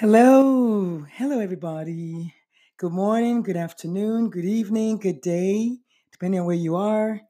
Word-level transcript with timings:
Hello, 0.00 1.04
hello, 1.12 1.40
everybody. 1.40 2.32
Good 2.78 2.90
morning, 2.92 3.42
good 3.42 3.58
afternoon, 3.58 4.30
good 4.30 4.46
evening, 4.46 4.96
good 4.96 5.20
day, 5.20 5.76
depending 6.10 6.40
on 6.40 6.46
where 6.46 6.56
you 6.56 6.74
are 6.74 7.20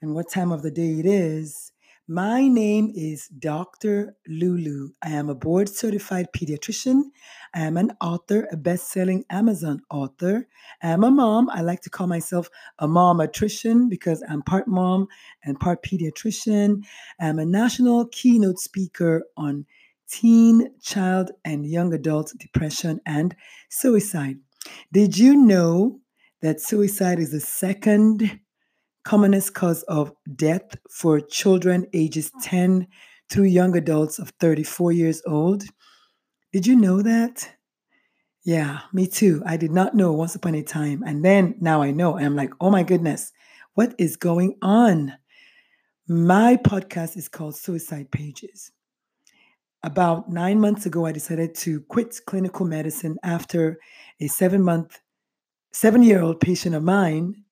and 0.00 0.14
what 0.14 0.30
time 0.30 0.50
of 0.50 0.62
the 0.62 0.70
day 0.70 0.98
it 0.98 1.06
is. 1.06 1.72
My 2.08 2.48
name 2.48 2.90
is 2.94 3.28
Dr. 3.28 4.16
Lulu. 4.28 4.90
I 5.02 5.10
am 5.10 5.28
a 5.28 5.34
board 5.34 5.68
certified 5.68 6.28
pediatrician. 6.34 7.02
I 7.52 7.60
am 7.62 7.76
an 7.76 7.92
author, 8.00 8.48
a 8.52 8.56
best 8.56 8.90
selling 8.92 9.24
Amazon 9.28 9.82
author. 9.90 10.48
I 10.82 10.88
am 10.90 11.04
a 11.04 11.10
mom. 11.10 11.50
I 11.50 11.62
like 11.62 11.82
to 11.82 11.90
call 11.90 12.06
myself 12.06 12.48
a 12.78 12.88
mom 12.88 13.18
momatrician 13.18 13.90
because 13.90 14.22
I'm 14.28 14.42
part 14.42 14.68
mom 14.68 15.08
and 15.44 15.60
part 15.60 15.82
pediatrician. 15.82 16.82
I'm 17.20 17.38
a 17.40 17.44
national 17.44 18.06
keynote 18.06 18.60
speaker 18.60 19.24
on 19.36 19.66
teen, 20.10 20.70
child, 20.80 21.30
and 21.44 21.66
young 21.66 21.92
adult 21.92 22.32
depression 22.38 23.00
and 23.06 23.34
suicide. 23.70 24.36
Did 24.92 25.16
you 25.18 25.36
know 25.36 26.00
that 26.42 26.60
suicide 26.60 27.18
is 27.18 27.32
the 27.32 27.40
second 27.40 28.40
commonest 29.04 29.54
cause 29.54 29.82
of 29.84 30.12
death 30.34 30.76
for 30.90 31.20
children 31.20 31.86
ages 31.92 32.32
10 32.42 32.86
through 33.30 33.44
young 33.44 33.76
adults 33.76 34.18
of 34.18 34.32
34 34.40 34.92
years 34.92 35.22
old? 35.26 35.64
Did 36.52 36.66
you 36.66 36.76
know 36.76 37.02
that? 37.02 37.50
Yeah, 38.44 38.80
me 38.92 39.06
too. 39.08 39.42
I 39.44 39.56
did 39.56 39.72
not 39.72 39.94
know 39.94 40.12
once 40.12 40.34
upon 40.36 40.54
a 40.54 40.62
time. 40.62 41.02
And 41.04 41.24
then 41.24 41.56
now 41.60 41.82
I 41.82 41.90
know. 41.90 42.16
I'm 42.16 42.36
like, 42.36 42.52
oh 42.60 42.70
my 42.70 42.84
goodness, 42.84 43.32
what 43.74 43.94
is 43.98 44.16
going 44.16 44.56
on? 44.62 45.12
My 46.08 46.56
podcast 46.56 47.16
is 47.16 47.28
called 47.28 47.56
Suicide 47.56 48.10
Pages. 48.12 48.70
About 49.82 50.30
nine 50.30 50.58
months 50.60 50.86
ago, 50.86 51.06
I 51.06 51.12
decided 51.12 51.54
to 51.56 51.80
quit 51.82 52.20
clinical 52.26 52.66
medicine 52.66 53.18
after 53.22 53.78
a 54.20 54.26
seven 54.26 54.62
month, 54.62 55.00
seven 55.72 56.02
year 56.02 56.22
old 56.22 56.40
patient 56.40 56.74
of 56.74 56.82
mine 56.82 57.44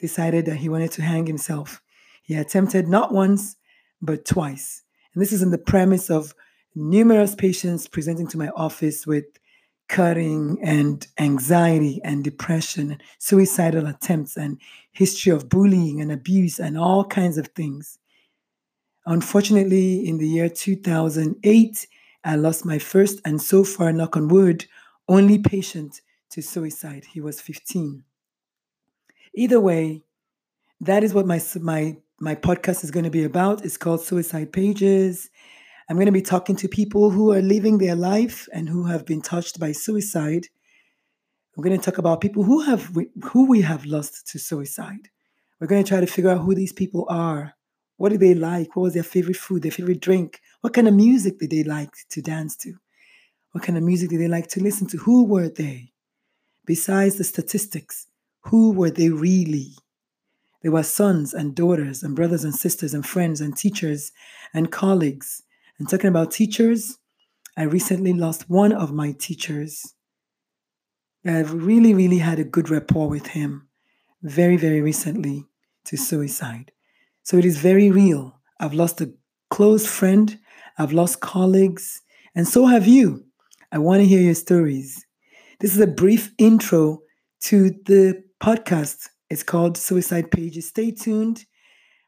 decided 0.00 0.46
that 0.46 0.56
he 0.56 0.68
wanted 0.68 0.92
to 0.92 1.02
hang 1.02 1.26
himself. 1.26 1.80
He 2.22 2.34
attempted 2.34 2.88
not 2.88 3.12
once, 3.12 3.56
but 4.02 4.24
twice. 4.24 4.82
And 5.14 5.22
this 5.22 5.32
is 5.32 5.42
in 5.42 5.50
the 5.50 5.58
premise 5.58 6.10
of 6.10 6.34
numerous 6.74 7.34
patients 7.34 7.86
presenting 7.86 8.26
to 8.28 8.38
my 8.38 8.48
office 8.56 9.06
with 9.06 9.24
cutting 9.88 10.58
and 10.62 11.06
anxiety 11.18 12.00
and 12.04 12.24
depression, 12.24 12.98
suicidal 13.18 13.86
attempts, 13.86 14.36
and 14.36 14.58
history 14.92 15.30
of 15.30 15.48
bullying 15.48 16.00
and 16.00 16.10
abuse 16.10 16.58
and 16.58 16.78
all 16.78 17.04
kinds 17.04 17.38
of 17.38 17.48
things. 17.48 17.98
Unfortunately, 19.06 20.06
in 20.08 20.18
the 20.18 20.26
year 20.26 20.48
2008, 20.48 21.86
I 22.24 22.36
lost 22.36 22.64
my 22.64 22.78
first 22.78 23.20
and 23.24 23.40
so 23.40 23.62
far, 23.62 23.92
knock 23.92 24.16
on 24.16 24.28
wood, 24.28 24.66
only 25.08 25.38
patient 25.38 26.00
to 26.30 26.40
suicide. 26.40 27.04
He 27.12 27.20
was 27.20 27.40
15. 27.40 28.02
Either 29.34 29.60
way, 29.60 30.02
that 30.80 31.04
is 31.04 31.12
what 31.12 31.26
my 31.26 31.40
my 31.60 31.96
my 32.20 32.34
podcast 32.34 32.82
is 32.84 32.90
going 32.90 33.04
to 33.04 33.10
be 33.10 33.24
about. 33.24 33.64
It's 33.64 33.76
called 33.76 34.00
Suicide 34.00 34.52
Pages. 34.52 35.28
I'm 35.88 35.96
going 35.96 36.06
to 36.06 36.12
be 36.12 36.22
talking 36.22 36.56
to 36.56 36.68
people 36.68 37.10
who 37.10 37.32
are 37.32 37.42
living 37.42 37.76
their 37.76 37.96
life 37.96 38.48
and 38.52 38.68
who 38.68 38.86
have 38.86 39.04
been 39.04 39.20
touched 39.20 39.60
by 39.60 39.72
suicide. 39.72 40.46
I'm 41.56 41.62
going 41.62 41.78
to 41.78 41.84
talk 41.84 41.98
about 41.98 42.22
people 42.22 42.42
who 42.42 42.62
have 42.62 42.90
who 43.22 43.48
we 43.48 43.60
have 43.60 43.84
lost 43.84 44.26
to 44.28 44.38
suicide. 44.38 45.10
We're 45.60 45.66
going 45.66 45.84
to 45.84 45.88
try 45.88 46.00
to 46.00 46.06
figure 46.06 46.30
out 46.30 46.40
who 46.40 46.54
these 46.54 46.72
people 46.72 47.06
are. 47.10 47.54
What 47.96 48.10
did 48.10 48.20
they 48.20 48.34
like? 48.34 48.74
What 48.74 48.82
was 48.82 48.94
their 48.94 49.02
favorite 49.02 49.36
food, 49.36 49.62
their 49.62 49.70
favorite 49.70 50.00
drink? 50.00 50.40
What 50.60 50.72
kind 50.72 50.88
of 50.88 50.94
music 50.94 51.38
did 51.38 51.50
they 51.50 51.64
like 51.64 51.92
to 52.10 52.22
dance 52.22 52.56
to? 52.58 52.74
What 53.52 53.62
kind 53.64 53.78
of 53.78 53.84
music 53.84 54.10
did 54.10 54.20
they 54.20 54.28
like 54.28 54.48
to 54.48 54.62
listen 54.62 54.86
to? 54.88 54.98
Who 54.98 55.24
were 55.24 55.48
they? 55.48 55.92
Besides 56.66 57.16
the 57.16 57.24
statistics, 57.24 58.08
who 58.40 58.72
were 58.72 58.90
they 58.90 59.10
really? 59.10 59.76
They 60.62 60.70
were 60.70 60.82
sons 60.82 61.34
and 61.34 61.54
daughters 61.54 62.02
and 62.02 62.16
brothers 62.16 62.42
and 62.42 62.54
sisters 62.54 62.94
and 62.94 63.06
friends 63.06 63.40
and 63.40 63.56
teachers 63.56 64.12
and 64.52 64.72
colleagues. 64.72 65.42
And 65.78 65.88
talking 65.88 66.08
about 66.08 66.30
teachers, 66.30 66.98
I 67.56 67.62
recently 67.62 68.12
lost 68.12 68.50
one 68.50 68.72
of 68.72 68.92
my 68.92 69.12
teachers. 69.12 69.94
I've 71.24 71.52
really, 71.52 71.94
really 71.94 72.18
had 72.18 72.38
a 72.38 72.44
good 72.44 72.70
rapport 72.70 73.08
with 73.08 73.28
him 73.28 73.68
very, 74.22 74.56
very 74.56 74.80
recently 74.80 75.46
to 75.84 75.96
suicide. 75.96 76.72
So 77.24 77.38
it 77.38 77.46
is 77.46 77.56
very 77.56 77.90
real. 77.90 78.38
I've 78.60 78.74
lost 78.74 79.00
a 79.00 79.10
close 79.48 79.86
friend, 79.86 80.38
I've 80.78 80.92
lost 80.92 81.20
colleagues, 81.20 82.02
and 82.34 82.46
so 82.46 82.66
have 82.66 82.86
you. 82.86 83.24
I 83.72 83.78
want 83.78 84.00
to 84.00 84.06
hear 84.06 84.20
your 84.20 84.34
stories. 84.34 85.06
This 85.58 85.74
is 85.74 85.80
a 85.80 85.86
brief 85.86 86.32
intro 86.36 87.00
to 87.44 87.70
the 87.86 88.22
podcast. 88.42 89.08
It's 89.30 89.42
called 89.42 89.78
Suicide 89.78 90.30
Pages. 90.30 90.68
Stay 90.68 90.90
tuned. 90.90 91.46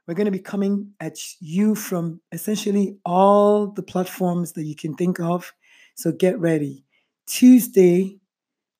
We're 0.06 0.14
going 0.14 0.26
to 0.26 0.30
be 0.30 0.38
coming 0.38 0.92
at 1.00 1.16
you 1.40 1.74
from 1.74 2.20
essentially 2.30 2.98
all 3.06 3.68
the 3.68 3.82
platforms 3.82 4.52
that 4.52 4.64
you 4.64 4.76
can 4.76 4.94
think 4.94 5.18
of. 5.18 5.50
So 5.94 6.12
get 6.12 6.38
ready. 6.38 6.84
Tuesday, 7.26 8.18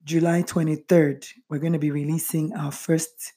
July 0.05 0.43
23rd, 0.43 1.27
we're 1.49 1.59
going 1.61 1.73
to 1.73 1.79
be 1.79 1.91
releasing 1.91 2.55
our 2.55 2.71
first 2.71 3.33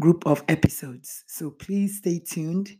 group 0.00 0.26
of 0.26 0.42
episodes. 0.48 1.24
So 1.26 1.50
please 1.50 1.98
stay 1.98 2.18
tuned. 2.18 2.76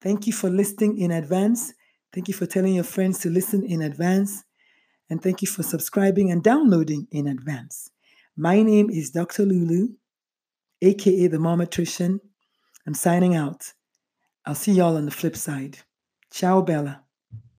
Thank 0.00 0.26
you 0.26 0.32
for 0.32 0.50
listening 0.50 0.98
in 0.98 1.10
advance. 1.10 1.72
Thank 2.12 2.28
you 2.28 2.34
for 2.34 2.46
telling 2.46 2.74
your 2.74 2.84
friends 2.84 3.18
to 3.20 3.30
listen 3.30 3.64
in 3.64 3.82
advance. 3.82 4.44
And 5.08 5.22
thank 5.22 5.42
you 5.42 5.48
for 5.48 5.62
subscribing 5.62 6.30
and 6.30 6.42
downloading 6.42 7.06
in 7.10 7.26
advance. 7.26 7.90
My 8.36 8.62
name 8.62 8.90
is 8.90 9.10
Dr. 9.10 9.44
Lulu, 9.44 9.88
aka 10.80 11.26
the 11.26 11.36
Momatrician. 11.36 12.18
I'm 12.86 12.94
signing 12.94 13.34
out. 13.34 13.72
I'll 14.44 14.54
see 14.54 14.72
y'all 14.72 14.96
on 14.96 15.04
the 15.04 15.10
flip 15.10 15.36
side. 15.36 15.78
Ciao, 16.30 16.62
Bella. 16.62 17.02